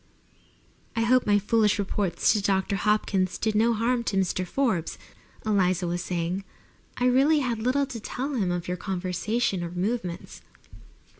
[0.95, 2.73] "I hope my foolish reports to Mr.
[2.73, 4.47] Hopkins did no harm to Mr.
[4.47, 4.97] Forbes,"
[5.45, 6.43] Eliza was saying.
[6.97, 10.41] "I really had little to tell him of your conversation or movements."